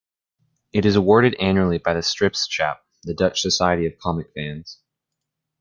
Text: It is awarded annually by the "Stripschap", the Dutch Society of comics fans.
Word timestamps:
It 0.73 0.83
is 0.87 0.95
awarded 0.95 1.35
annually 1.35 1.77
by 1.77 1.93
the 1.93 1.99
"Stripschap", 1.99 2.79
the 3.03 3.13
Dutch 3.13 3.39
Society 3.41 3.85
of 3.85 3.99
comics 3.99 4.31
fans. 4.35 4.79